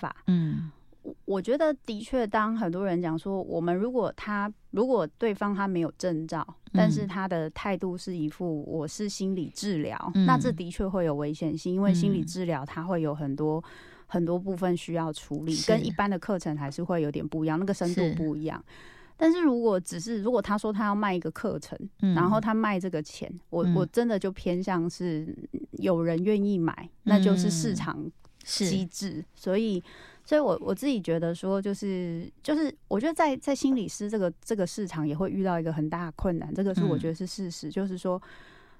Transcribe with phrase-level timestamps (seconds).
[0.00, 0.16] 法。
[0.26, 0.72] 嗯。
[1.02, 12.26] 我我觉得的确，当很多人讲说，我们如果他如果对方他没有证照，但是他的态度是一副我是心理治疗，嗯那这的确会有危险性，因为心理嗯。
[12.26, 13.64] 治疗它会有很多
[14.06, 18.62] 很多部分需要处理，跟一般的课程还是会有点不一样，那个深度不一样。
[19.16, 23.74] 但是如果只是如果他说他要卖一个课程，嗯然后他卖这个钱，我嗯。
[23.74, 25.34] 我真的就偏向是
[25.72, 27.74] 有人愿意买，那就是市嗯。
[27.74, 28.10] 场是
[28.44, 29.82] 机制，所以，
[30.24, 38.20] 所以我我自己觉得说，就是就是，我觉得在在心理师这个这个市场也会遇到一个很大的困难，这个是我嗯觉得是事实，就是说，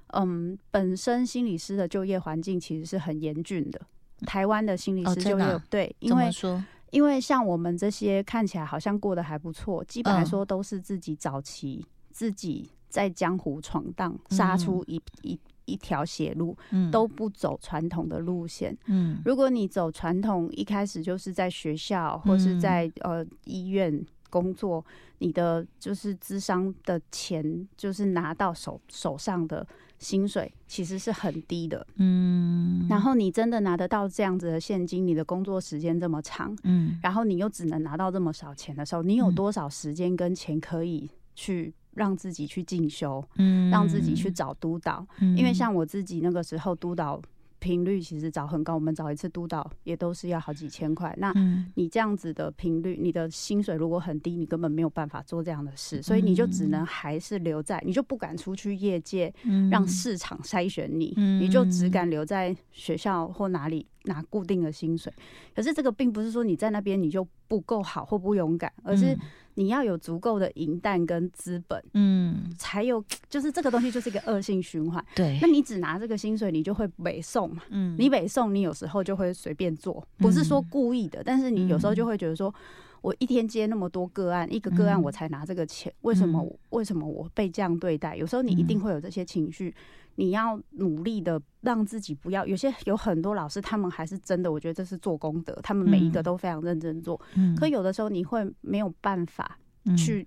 [0.09, 3.81] 嗯，本身心理师的就业环境其实是很严峻的。
[4.27, 6.63] 台湾的心理哦师就业、对，因为说？
[6.91, 10.27] 因为像我们这些看起来好像过得还不错，基本来嗯。
[10.27, 15.39] 说都是自己早期自己在江湖闯荡，杀出一一
[15.71, 16.91] 一条血路，嗯。
[16.91, 18.77] 都不走传统的路线。
[18.87, 19.21] 嗯。
[19.25, 22.61] 如果你走传统，一开始就是在学校或是嗯。
[22.61, 24.85] 在、呃医院工作，
[25.19, 29.67] 你的就是资商的钱，就是拿到手手上的
[29.99, 31.85] 薪水其实是很低的。
[31.97, 36.99] 嗯，然后你真的拿得到这样子的现金，你的工作时间这么长，嗯。
[37.03, 39.35] 然后你又只能拿到这么少钱的时候，你有嗯。
[39.35, 45.07] 多少时间跟钱可以去让自己去进修，嗯让自己去找督导？
[45.21, 47.21] 嗯，因为像我自己那个时候督导
[47.59, 51.15] 频率其实找很高，我们找一次督导也都是要好几千块。
[51.19, 65.13] 那嗯你这样子的频率，你的薪水如果很低，你根本没有办法做这样的事，所以你就只能还是留在，你就不敢出去业界，嗯让市场筛选你，嗯你就只敢留在学校或哪里拿固定的薪水。
[65.55, 69.17] 可是这个并不是说你在那边你就不够好或不勇敢，而是
[69.55, 75.05] 你要有足够的银弹跟资本，嗯才有就是这个东西就是一个恶性循环。
[75.15, 77.63] 对那，你只拿这个薪水，你就会北送嘛。
[77.71, 82.55] 嗯你北送，你有时候就会随便做，不是说故意的，但是你有时候就会觉得说，
[83.03, 88.17] 我一天接那么多个案，一个个案嗯我才拿这个钱，为什么嗯为什么我被这样对待？
[88.17, 89.75] 有时候你一定嗯会有这些情绪，
[90.17, 92.47] 你要努力的让自己不要。
[92.47, 97.21] 有些有很多老师，他们还是真的，我觉得这是做功德，他们每一个嗯都非常认真做。
[97.35, 100.27] 嗯可有的时候你会没有办法嗯去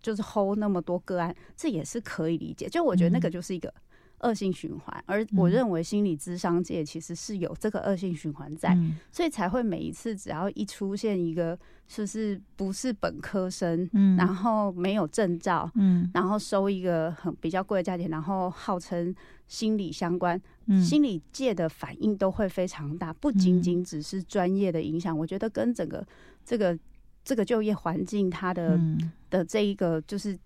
[0.00, 2.68] 就是 hold 那么多个案，这也是可以理解。
[2.68, 3.72] 就我觉得那个嗯就是一个
[4.20, 5.52] 恶性循环，而我嗯。
[5.52, 15.70] 认为心理咨商界其实是有这个恶性循环在，嗯所以才会每一次只要一出现一个就是不是本科生，嗯然后没有证照。
[15.74, 19.14] 嗯然后收一个很比较贵的价钱，然后号称
[19.46, 20.82] 心理相关，嗯。
[20.82, 23.62] 心理界的反应都会非常大，不仅嗯。
[23.62, 26.06] 仅只是专业的影响，我觉得跟整个
[26.44, 26.78] 这个
[27.24, 29.12] 这个就业环境它的、嗯。
[29.30, 30.38] 的这一个就是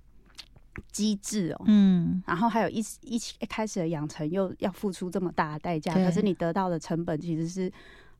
[0.90, 2.22] 机制哦，嗯。
[2.26, 7.72] 然后还有一一起一开始的养成又要付出这么大的代价，可是你得到的成本其实是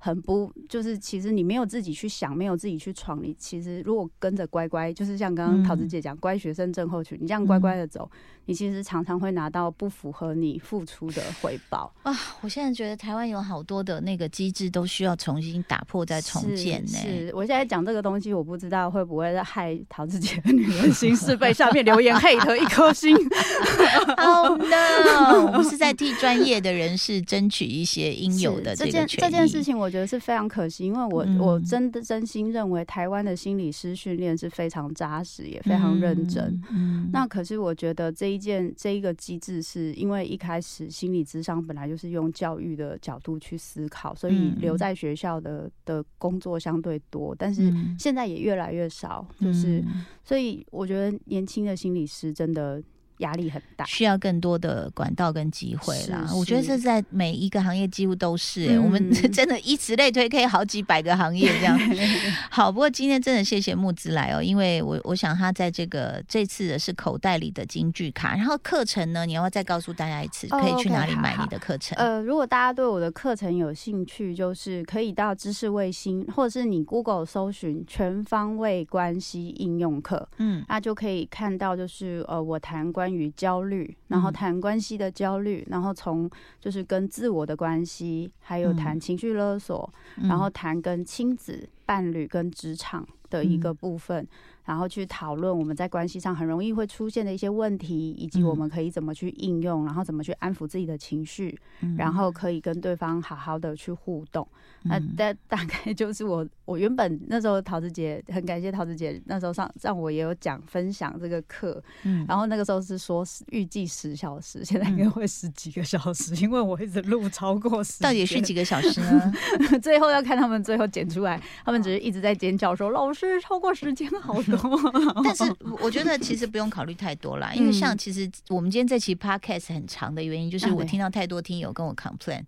[0.05, 8.11] 很不，就是其实你没有自己去想，没有自己去闯，你其实如果跟着乖乖，就是像刚刚嗯桃子姐讲，乖学生症候群，你这样乖乖的走，
[8.47, 11.95] 你其实常常会拿到不符合你付出的回报。
[12.03, 16.99] 啊，我现在觉得台湾有好多的那个机制都需要重新打破再重建呢。
[16.99, 23.17] 是，我现在讲这个东西，我不知道会不会害桃子姐的女人心事，被下面留言 hate 一颗心。
[24.19, 25.47] Oh no！
[25.53, 29.31] 我们是在替专业的人士争取一些应有的这件个权益。
[29.31, 36.45] 这件事情，我觉得是非常可惜，因为我、嗯我真的真心认为台湾的心理师训练是非常扎实，也非常认真。
[36.71, 37.05] 嗯。
[37.05, 52.83] 嗯，那可是我觉得这一件这一个机制，是因为一开始心理智商本来就是用教育的角度去思考，所以嗯留在学校的的工作相对多，但是嗯现在也越来越少，就是嗯所以我觉得年轻的心理师真的
[53.23, 53.85] 压力很大。
[53.87, 56.27] 需要更多的管道跟机会啦。
[56.29, 61.79] 是我觉得这在每一个行业几乎都是、欸嗯我们 真的以此类推，可以好几百个行业这样。
[62.51, 71.97] 好，不过今天真的谢谢木子来哦，因为我我想他在这个这次的是口袋里的京剧卡，然后课程呢，你要不要再告诉大家一次，哦可以去哪里买你的课程？
[71.97, 84.33] 呃，如果大家对我的课程有兴趣，就是可以到知识卫星，或者是你 Google 搜寻全方位关系应用课，嗯那就可以看到，就是呃，我谈关于焦虑，然后嗯。
[84.33, 86.31] 谈关系的焦虑，然后从
[86.61, 89.01] 就是跟自我的关系，还有谈嗯。
[89.01, 89.89] 情绪勒索，
[90.23, 94.27] 然后谈跟亲子、伴侣跟职场的一个部分。
[94.65, 101.59] 然后去讨论我们在关系上很容易会出现的一些问题，以及我们可以怎么去应用，然后怎么去安抚自己的情绪，
[101.97, 104.47] 然后可以跟对方好好的去互动。
[104.85, 119.33] 那大大概就是我我原本那时候桃子姐很感谢桃子姐那时候上让我也有讲分享这个课，嗯，然后那个时候是说预计十小时，现在应该会十几个小时，因为我一直录超过十，到底是几个小时呢？
[119.83, 124.57] 最后要看他们最后剪出来，他们只是一直在尖叫说老师超过时间好多。
[125.25, 125.45] 但是
[125.81, 132.43] 我觉得其实不用考虑太多啦，因为像其实我们今天这期 podcast 很长的原因，就是我听到太多听友跟我 complain，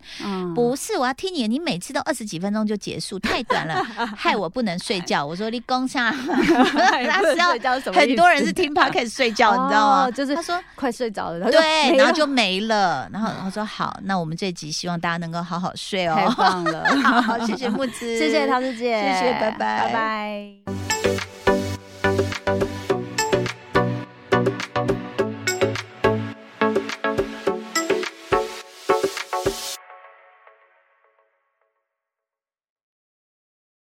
[0.54, 3.82] 不是我要听你，你每次都二十几分钟就结束，太短了，
[4.16, 5.24] 害我不能睡觉。
[5.24, 7.50] 我说你攻下，那是要
[7.92, 10.10] 很多人是听 podcast 睡觉，你知道吗？
[10.10, 13.08] 就是他说快睡着了，对，然后就没了。
[13.12, 16.14] 然后我说好，那我们这集希望大家能够好好睡哦。
[16.14, 16.84] 太棒了，
[17.22, 20.63] 好，谢谢木子，谢谢桃子姐，谢谢，拜拜，拜拜。